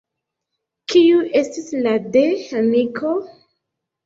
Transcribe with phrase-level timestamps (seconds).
[0.93, 2.25] Kiu estis la de
[2.63, 3.15] amiko?